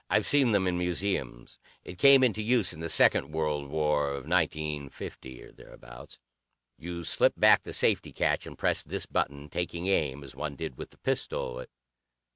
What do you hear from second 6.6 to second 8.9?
You slip back the safety catch and press